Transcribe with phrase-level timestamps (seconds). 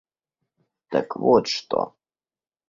[0.91, 1.81] —Так вот что!